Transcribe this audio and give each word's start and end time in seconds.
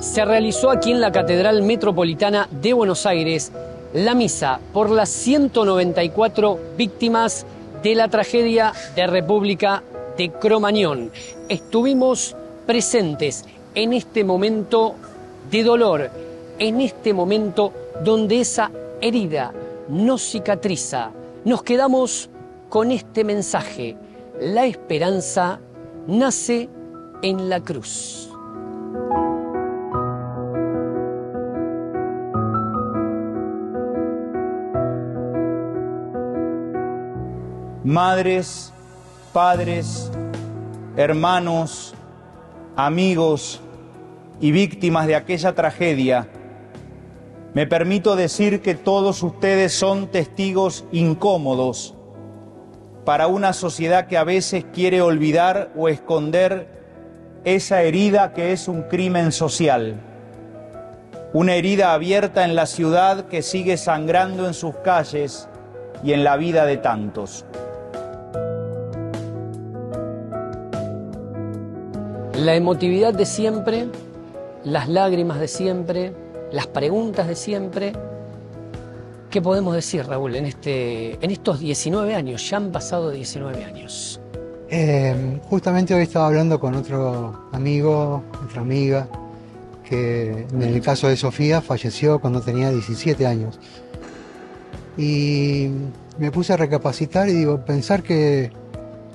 se 0.00 0.24
realizó 0.24 0.70
aquí 0.70 0.90
en 0.90 1.00
la 1.02 1.12
Catedral 1.12 1.62
Metropolitana 1.62 2.48
de 2.50 2.72
Buenos 2.72 3.04
Aires 3.04 3.52
la 3.92 4.14
misa 4.14 4.58
por 4.72 4.88
las 4.88 5.10
194 5.10 6.58
víctimas 6.78 7.44
de 7.82 7.94
la 7.94 8.08
tragedia 8.08 8.72
de 8.96 9.06
República 9.06 9.82
de 10.16 10.30
Cromañón. 10.30 11.10
Estuvimos 11.50 12.34
presentes 12.66 13.44
en 13.74 13.92
este 13.92 14.24
momento 14.24 14.94
de 15.50 15.62
dolor, 15.64 16.10
en 16.58 16.80
este 16.80 17.12
momento 17.12 17.72
donde 18.02 18.40
esa 18.40 18.70
herida 19.02 19.52
no 19.88 20.16
cicatriza. 20.16 21.10
Nos 21.44 21.62
quedamos 21.62 22.30
con 22.70 22.90
este 22.90 23.22
mensaje. 23.22 23.96
La 24.40 24.64
esperanza 24.64 25.60
nace 26.06 26.70
en 27.20 27.50
la 27.50 27.60
cruz. 27.60 28.29
Madres, 37.84 38.74
padres, 39.32 40.12
hermanos, 40.98 41.94
amigos 42.76 43.62
y 44.38 44.52
víctimas 44.52 45.06
de 45.06 45.14
aquella 45.14 45.54
tragedia, 45.54 46.28
me 47.54 47.66
permito 47.66 48.16
decir 48.16 48.60
que 48.60 48.74
todos 48.74 49.22
ustedes 49.22 49.72
son 49.72 50.08
testigos 50.08 50.84
incómodos 50.92 51.94
para 53.06 53.28
una 53.28 53.54
sociedad 53.54 54.08
que 54.08 54.18
a 54.18 54.24
veces 54.24 54.66
quiere 54.74 55.00
olvidar 55.00 55.72
o 55.74 55.88
esconder 55.88 56.68
esa 57.44 57.80
herida 57.80 58.34
que 58.34 58.52
es 58.52 58.68
un 58.68 58.82
crimen 58.82 59.32
social. 59.32 59.98
Una 61.32 61.54
herida 61.54 61.94
abierta 61.94 62.44
en 62.44 62.54
la 62.54 62.66
ciudad 62.66 63.24
que 63.28 63.40
sigue 63.40 63.78
sangrando 63.78 64.46
en 64.46 64.52
sus 64.52 64.74
calles 64.84 65.48
y 66.04 66.12
en 66.12 66.24
la 66.24 66.36
vida 66.36 66.66
de 66.66 66.76
tantos. 66.76 67.46
La 72.40 72.54
emotividad 72.54 73.12
de 73.12 73.26
siempre, 73.26 73.86
las 74.64 74.88
lágrimas 74.88 75.38
de 75.38 75.46
siempre, 75.46 76.14
las 76.50 76.66
preguntas 76.66 77.28
de 77.28 77.36
siempre. 77.36 77.92
¿Qué 79.28 79.42
podemos 79.42 79.74
decir, 79.74 80.06
Raúl, 80.06 80.34
en, 80.34 80.46
este, 80.46 81.22
en 81.22 81.30
estos 81.30 81.60
19 81.60 82.14
años? 82.14 82.48
Ya 82.48 82.56
han 82.56 82.72
pasado 82.72 83.10
19 83.10 83.62
años. 83.62 84.22
Eh, 84.70 85.38
justamente 85.50 85.92
hoy 85.92 86.04
estaba 86.04 86.28
hablando 86.28 86.58
con 86.58 86.74
otro 86.76 87.50
amigo, 87.52 88.22
otra 88.42 88.62
amiga, 88.62 89.06
que 89.84 90.46
en 90.50 90.62
el 90.62 90.80
caso 90.80 91.08
de 91.08 91.18
Sofía 91.18 91.60
falleció 91.60 92.20
cuando 92.20 92.40
tenía 92.40 92.70
17 92.70 93.26
años. 93.26 93.60
Y 94.96 95.68
me 96.18 96.30
puse 96.30 96.54
a 96.54 96.56
recapacitar 96.56 97.28
y 97.28 97.34
digo, 97.34 97.62
pensar 97.66 98.02
que 98.02 98.50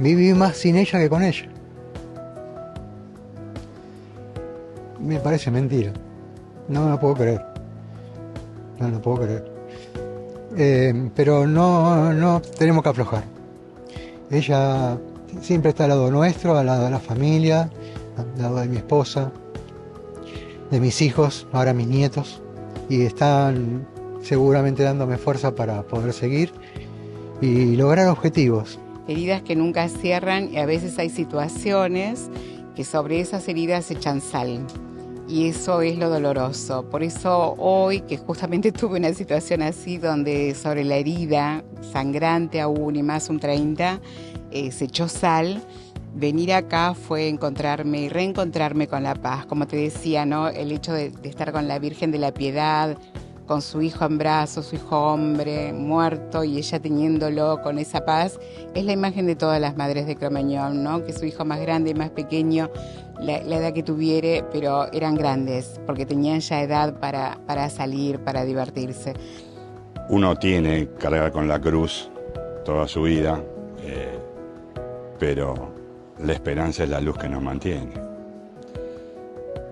viví 0.00 0.34
más 0.34 0.56
sin 0.56 0.76
ella 0.76 0.98
que 0.98 1.08
con 1.08 1.22
ella. 1.22 1.52
Me 5.02 5.18
parece 5.18 5.50
mentira. 5.50 5.92
No 6.68 6.84
me 6.84 6.90
lo 6.90 7.00
puedo 7.00 7.14
creer. 7.14 7.42
No 8.78 8.88
lo 8.88 9.02
puedo 9.02 9.22
creer. 9.22 9.52
Eh, 10.56 11.10
pero 11.16 11.46
no, 11.46 12.12
no 12.12 12.40
tenemos 12.40 12.82
que 12.82 12.88
aflojar. 12.88 13.24
Ella 14.30 14.96
siempre 15.40 15.70
está 15.70 15.84
al 15.84 15.90
lado 15.90 16.10
nuestro, 16.10 16.56
al 16.56 16.66
lado 16.66 16.84
de 16.84 16.90
la 16.90 17.00
familia, 17.00 17.68
al 18.16 18.42
lado 18.42 18.56
de 18.56 18.68
mi 18.68 18.76
esposa, 18.76 19.32
de 20.70 20.80
mis 20.80 21.02
hijos, 21.02 21.46
ahora 21.52 21.72
mis 21.72 21.88
nietos, 21.88 22.40
y 22.88 23.02
están 23.02 23.86
seguramente 24.22 24.84
dándome 24.84 25.16
fuerza 25.16 25.54
para 25.54 25.82
poder 25.82 26.12
seguir 26.12 26.52
y 27.40 27.76
lograr 27.76 28.08
objetivos. 28.08 28.78
Heridas 29.08 29.42
que 29.42 29.56
nunca 29.56 29.88
cierran 29.88 30.52
y 30.52 30.58
a 30.58 30.66
veces 30.66 30.98
hay 30.98 31.10
situaciones 31.10 32.30
que 32.76 32.84
sobre 32.84 33.20
esas 33.20 33.48
heridas 33.48 33.90
echan 33.90 34.20
sal 34.20 34.64
y 35.28 35.48
eso 35.48 35.82
es 35.82 35.98
lo 35.98 36.08
doloroso. 36.08 36.88
Por 36.90 37.02
eso 37.02 37.54
hoy, 37.58 38.00
que 38.00 38.18
justamente 38.18 38.72
tuve 38.72 38.98
una 38.98 39.12
situación 39.14 39.62
así 39.62 39.98
donde 39.98 40.54
sobre 40.54 40.84
la 40.84 40.96
herida, 40.96 41.62
sangrante 41.92 42.60
aún 42.60 42.96
y 42.96 43.02
más 43.02 43.28
un 43.28 43.38
30, 43.38 44.00
eh, 44.50 44.70
se 44.72 44.84
echó 44.84 45.08
sal, 45.08 45.62
venir 46.14 46.52
acá 46.52 46.94
fue 46.94 47.28
encontrarme 47.28 48.02
y 48.02 48.08
reencontrarme 48.08 48.86
con 48.88 49.02
la 49.02 49.14
paz. 49.14 49.46
Como 49.46 49.66
te 49.66 49.76
decía, 49.76 50.26
¿no? 50.26 50.48
el 50.48 50.72
hecho 50.72 50.92
de, 50.92 51.10
de 51.10 51.28
estar 51.28 51.52
con 51.52 51.68
la 51.68 51.78
Virgen 51.78 52.10
de 52.10 52.18
la 52.18 52.32
Piedad, 52.32 52.98
con 53.52 53.60
su 53.60 53.82
hijo 53.82 54.06
en 54.06 54.16
brazos, 54.16 54.64
su 54.64 54.76
hijo 54.76 55.12
hombre, 55.12 55.74
muerto, 55.74 56.42
y 56.42 56.56
ella 56.56 56.80
teniéndolo 56.80 57.60
con 57.60 57.78
esa 57.78 58.02
paz, 58.02 58.40
es 58.72 58.86
la 58.86 58.92
imagen 58.92 59.26
de 59.26 59.36
todas 59.36 59.60
las 59.60 59.76
madres 59.76 60.06
de 60.06 60.16
Cromañón, 60.16 60.82
¿no? 60.82 61.04
Que 61.04 61.12
su 61.12 61.26
hijo 61.26 61.44
más 61.44 61.60
grande 61.60 61.90
y 61.90 61.94
más 61.94 62.08
pequeño, 62.08 62.70
la, 63.20 63.40
edad 63.40 63.74
que 63.74 63.82
tuviere, 63.82 64.42
pero 64.50 64.90
eran 64.90 65.16
grandes, 65.16 65.78
porque 65.84 66.06
tenían 66.06 66.40
ya 66.40 66.62
edad 66.62 66.98
para, 66.98 67.40
para 67.46 67.68
salir, 67.68 68.20
para 68.20 68.46
divertirse. 68.46 69.12
Uno 70.08 70.34
tiene 70.36 70.88
cargar 70.98 71.30
con 71.30 71.46
la 71.46 71.60
cruz 71.60 72.08
toda 72.64 72.88
su 72.88 73.02
vida, 73.02 73.38
eh, 73.82 74.18
pero 75.18 75.74
la 76.24 76.32
esperanza 76.32 76.84
es 76.84 76.88
la 76.88 77.02
luz 77.02 77.18
que 77.18 77.28
nos 77.28 77.42
mantiene. 77.42 78.11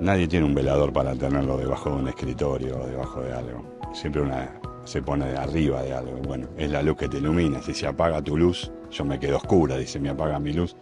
Nadie 0.00 0.26
tiene 0.26 0.46
un 0.46 0.54
velador 0.54 0.92
para 0.92 1.14
tenerlo 1.14 1.58
debajo 1.58 1.90
de 1.90 1.96
un 1.96 2.08
escritorio 2.08 2.80
o 2.80 2.86
debajo 2.86 3.20
de 3.20 3.32
algo. 3.32 3.62
Siempre 3.92 4.22
una 4.22 4.50
se 4.84 5.02
pone 5.02 5.24
arriba 5.36 5.82
de 5.82 5.92
algo. 5.92 6.16
Bueno, 6.26 6.48
es 6.56 6.70
la 6.70 6.82
luz 6.82 6.96
que 6.96 7.08
te 7.08 7.18
ilumina. 7.18 7.60
Si 7.62 7.74
se 7.74 7.86
apaga 7.86 8.22
tu 8.22 8.36
luz, 8.36 8.70
yo 8.90 9.04
me 9.04 9.20
quedo 9.20 9.36
oscura. 9.36 9.76
Dice, 9.76 10.00
me 10.00 10.08
apaga 10.08 10.38
mi 10.38 10.52
luz, 10.52 10.74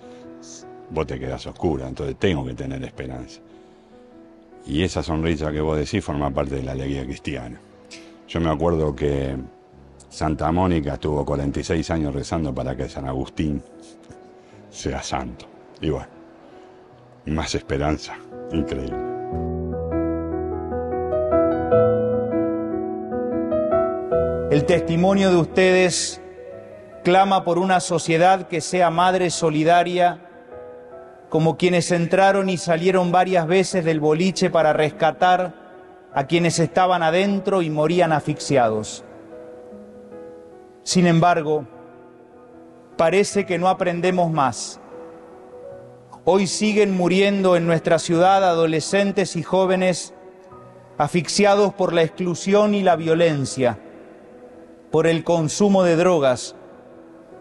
vos 0.91 1.07
te 1.07 1.19
quedas 1.19 1.47
oscura. 1.47 1.89
Entonces 1.89 2.17
tengo 2.17 2.45
que 2.45 2.55
tener 2.55 2.83
esperanza. 2.85 3.41
Y 4.67 4.83
esa 4.83 5.03
sonrisa 5.03 5.51
que 5.51 5.61
vos 5.61 5.77
decís 5.77 6.05
forma 6.05 6.31
parte 6.31 6.55
de 6.55 6.63
la 6.63 6.73
alegría 6.73 7.05
cristiana. 7.05 7.61
Yo 8.29 8.41
me 8.41 8.51
acuerdo 8.51 8.95
que 8.95 9.37
Santa 10.09 10.53
Mónica 10.53 10.95
estuvo 10.95 11.25
46 11.25 11.91
años 11.91 12.15
rezando 12.15 12.55
para 12.55 12.77
que 12.77 12.89
San 12.89 13.07
Agustín 13.09 13.63
sea 14.71 15.03
santo. 15.03 15.47
Y 15.81 15.91
bueno, 15.91 16.09
más 17.27 17.55
esperanza. 17.55 18.17
Increíble. 18.53 19.08
El 24.59 24.67
testimonio 24.67 25.31
de 25.31 25.37
ustedes 25.37 26.21
clama 27.05 27.45
por 27.45 27.59
una 27.59 27.79
sociedad 27.79 28.49
que 28.49 28.61
sea 28.61 28.91
madre 28.91 29.31
solidaria, 29.31 30.21
como 31.29 31.57
quienes 31.57 31.93
entraron 31.93 32.51
y 32.51 32.57
salieron 32.57 33.13
varias 33.13 33.47
veces 33.47 33.85
del 33.85 34.01
boliche 34.01 34.51
para 34.51 34.73
rescatar 34.73 35.55
a 36.13 36.27
quienes 36.27 36.59
estaban 36.59 37.05
adentro 37.05 37.63
y 37.63 37.71
morían 37.71 38.11
asfixiados. 38.11 39.05
Sin 40.83 41.07
embargo, 41.07 41.65
parece 42.97 43.47
que 43.47 43.59
no 43.59 43.69
aprendemos 43.69 44.29
más. 44.33 44.81
Hoy 46.25 46.49
siguen 46.49 46.97
muriendo 46.97 47.55
en 47.55 47.65
nuestra 47.65 48.01
ciudad 48.01 48.43
adolescentes 48.43 49.37
y 49.37 49.45
jóvenes 49.45 50.15
asfixiados 50.99 51.75
por 51.75 51.93
la 51.93 52.03
exclusión 52.03 52.75
y 52.75 52.83
la 52.83 52.97
violencia 52.97 53.79
por 54.91 55.07
el 55.07 55.25
consumo 55.25 55.83
de 55.83 55.97
drogas, 55.97 56.55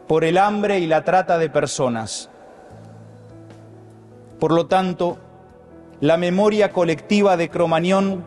por 0.08 0.24
el 0.24 0.38
hambre 0.38 0.80
y 0.80 0.88
la 0.88 1.04
trata 1.04 1.38
de 1.38 1.50
personas. 1.50 2.30
Por 4.40 4.52
lo 4.52 4.68
tanto, 4.68 5.18
la 6.00 6.18
memoria 6.18 6.72
colectiva 6.72 7.38
de 7.38 7.50
Cromañón 7.50 8.24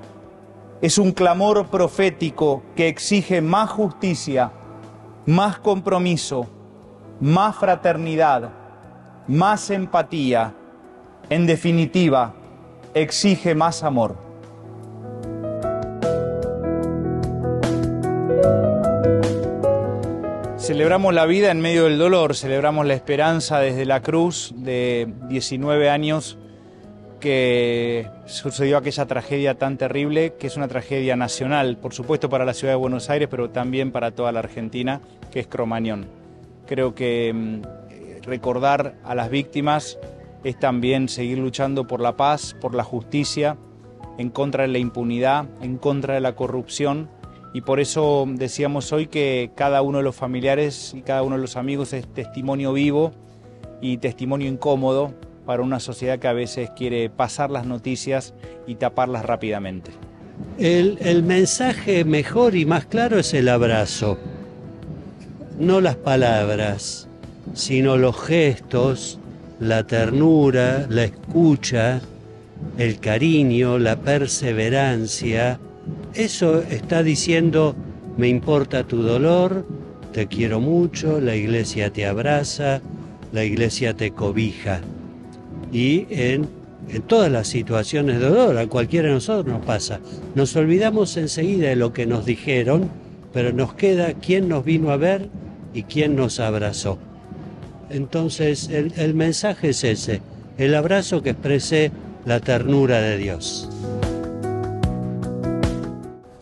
es 0.81 0.99
un 0.99 1.13
clamor 1.13 1.67
profético 1.67 2.63
que 2.75 2.89
exige 2.89 3.41
más 3.41 3.71
justicia, 3.71 4.51
más 5.27 5.59
compromiso, 5.59 6.47
más 7.21 7.57
fraternidad, 7.57 8.51
más 9.29 9.71
empatía, 9.71 10.55
en 11.29 11.47
definitiva, 11.47 12.35
exige 12.95 13.55
más 13.55 13.83
amor. 13.85 14.30
Celebramos 20.61 21.15
la 21.15 21.25
vida 21.25 21.51
en 21.51 21.63
medio 21.63 21.85
del 21.85 21.99
dolor, 21.99 22.37
celebramos 22.37 22.85
la 22.87 22.93
esperanza 22.93 23.61
desde 23.61 23.87
la 23.87 24.03
cruz 24.03 24.53
de 24.55 25.11
19 25.31 25.89
años 25.89 26.37
que 27.19 28.07
sucedió 28.27 28.77
aquella 28.77 29.07
tragedia 29.07 29.57
tan 29.57 29.79
terrible, 29.79 30.35
que 30.39 30.47
es 30.47 30.59
una 30.59 30.69
tragedia 30.69 31.17
nacional, 31.17 31.79
por 31.79 31.95
supuesto 31.95 32.29
para 32.29 32.45
la 32.45 32.53
ciudad 32.53 32.75
de 32.75 32.79
Buenos 32.79 33.09
Aires, 33.09 33.29
pero 33.31 33.49
también 33.49 33.91
para 33.91 34.11
toda 34.11 34.33
la 34.33 34.41
Argentina, 34.41 35.01
que 35.33 35.41
es 35.41 35.47
Cromañón. 35.47 36.07
Creo 36.67 36.95
que 36.95 37.33
mm, 37.35 37.63
recordar 38.27 38.97
a 39.03 39.15
las 39.15 39.31
víctimas 39.31 39.99
es 40.45 40.59
también 40.59 41.09
seguir 41.09 41.39
luchando 41.39 41.87
por 41.87 42.03
la 42.03 42.19
paz, 42.19 42.55
por 42.61 42.75
la 42.75 42.85
justicia, 42.85 43.57
en 44.19 44.29
contra 44.29 44.65
de 44.65 44.69
la 44.69 44.79
impunidad, 44.79 45.47
en 45.63 45.79
contra 45.79 46.15
de 46.15 46.21
la 46.21 46.37
corrupción 46.37 47.09
y 47.53 47.63
por 47.63 47.81
eso 47.81 48.27
decíamos 48.29 48.93
hoy 48.93 49.07
que 49.07 49.51
cada 49.57 49.83
uno 49.83 49.99
de 49.99 50.05
los 50.05 50.15
familiares 50.15 50.93
y 50.95 51.03
cada 51.03 51.23
uno 51.23 51.37
de 51.37 51.43
los 51.43 51.57
amigos 51.57 51.93
es 51.93 52.07
testimonio 52.07 52.73
vivo 52.73 53.13
y 53.81 53.99
testimonio 53.99 54.49
incómodo 54.49 55.15
para 55.47 55.63
una 55.63 55.81
sociedad 55.81 56.19
que 56.19 56.29
a 56.29 56.33
veces 56.33 56.71
quiere 56.71 57.11
pasar 57.11 57.51
las 57.51 57.67
noticias 57.67 58.35
y 58.67 58.77
taparlas 58.77 59.25
rápidamente. 59.25 59.91
El, 60.59 60.99
el 61.01 61.23
mensaje 61.23 62.05
mejor 62.05 62.55
y 62.55 62.67
más 62.67 62.87
claro 62.87 63.19
es 63.19 63.35
el 63.35 63.49
abrazo, 63.49 64.17
no 65.59 65.81
las 65.81 65.97
palabras, 65.97 67.09
sino 67.53 67.97
los 67.97 68.19
gestos, 68.21 69.19
la 69.59 69.87
ternura, 69.87 70.87
la 70.89 71.05
escucha, 71.05 72.01
el 72.79 73.01
cariño, 73.01 73.79
la 73.79 73.97
perseverancia, 73.97 75.59
eso 76.15 76.63
está 76.63 77.03
diciendo, 77.03 77.75
me 78.17 78.29
importa 78.29 78.87
tu 78.87 79.03
dolor, 79.03 79.67
te 80.13 80.27
quiero 80.27 80.61
mucho, 80.61 81.21
la 81.21 81.37
iglesia 81.37 81.93
te 81.93 82.07
abraza, 82.07 82.81
la 83.33 83.45
iglesia 83.45 83.95
te 83.95 84.11
cobija. 84.11 84.81
Y 85.73 86.07
en, 86.11 86.49
en 86.89 87.03
todas 87.03 87.31
las 87.31 87.49
situaciones 87.49 88.19
de 88.19 88.29
dolor, 88.29 88.59
a 88.59 88.67
cualquiera 88.67 89.09
de 89.09 89.15
nosotros 89.15 89.55
nos 89.55 89.65
pasa. 89.65 90.01
Nos 90.35 90.57
olvidamos 90.57 91.17
enseguida 91.17 91.69
de 91.69 91.77
lo 91.77 91.93
que 91.93 92.07
nos 92.07 92.27
dijeron, 92.27 92.91
pero 93.33 93.53
nos 93.53 93.75
queda 93.75 94.15
quién 94.15 94.49
nos 94.49 94.65
vino 94.65 94.91
a 94.91 94.97
ver 94.97 95.29
y 95.73 95.85
quién 95.85 96.17
nos 96.17 96.41
abrazó. 96.41 96.99
Entonces 97.89 98.69
el, 98.69 98.93
el 98.97 99.15
mensaje 99.15 99.71
es 99.71 99.85
ese, 99.85 100.23
el 100.59 100.75
abrazo 100.75 101.23
que 101.23 101.31
exprese 101.31 101.93
la 102.25 102.41
ternura 102.41 103.01
de 103.01 103.17
Dios. 103.17 103.69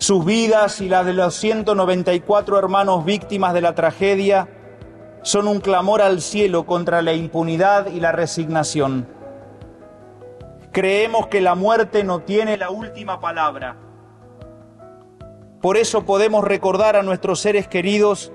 Sus 0.09 0.25
vidas 0.25 0.81
y 0.81 0.89
las 0.89 1.05
de 1.05 1.13
los 1.13 1.35
194 1.35 2.59
hermanos 2.59 3.05
víctimas 3.05 3.53
de 3.53 3.61
la 3.61 3.75
tragedia 3.75 4.49
son 5.21 5.47
un 5.47 5.61
clamor 5.61 6.01
al 6.01 6.23
cielo 6.23 6.65
contra 6.65 7.03
la 7.03 7.13
impunidad 7.13 7.89
y 7.89 8.01
la 8.01 8.11
resignación. 8.11 9.07
Creemos 10.73 11.27
que 11.27 11.43
la 11.43 11.55
muerte 11.55 12.05
no 12.05 12.21
tiene 12.21 12.57
la 12.57 12.71
última 12.71 13.21
palabra. 13.21 13.77
Por 15.61 15.77
eso 15.77 16.07
podemos 16.07 16.43
recordar 16.43 16.97
a 16.97 17.03
nuestros 17.03 17.41
seres 17.41 17.69
queridos 17.69 18.33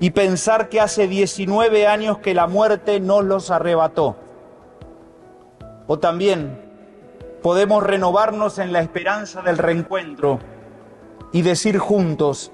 y 0.00 0.12
pensar 0.12 0.70
que 0.70 0.80
hace 0.80 1.06
19 1.06 1.86
años 1.86 2.16
que 2.16 2.32
la 2.32 2.46
muerte 2.46 2.98
nos 2.98 3.24
los 3.24 3.50
arrebató. 3.50 4.16
O 5.86 5.98
también 5.98 6.58
podemos 7.42 7.82
renovarnos 7.82 8.58
en 8.58 8.72
la 8.72 8.80
esperanza 8.80 9.42
del 9.42 9.58
reencuentro 9.58 10.40
y 11.32 11.42
decir 11.42 11.78
juntos, 11.78 12.52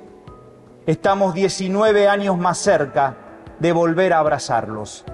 estamos 0.86 1.34
19 1.34 2.08
años 2.08 2.38
más 2.38 2.58
cerca 2.58 3.16
de 3.60 3.72
volver 3.72 4.12
a 4.12 4.18
abrazarlos. 4.18 5.04